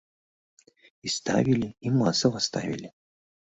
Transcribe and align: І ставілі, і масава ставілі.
І 1.05 1.13
ставілі, 1.17 1.69
і 1.85 1.95
масава 2.01 2.45
ставілі. 2.51 2.95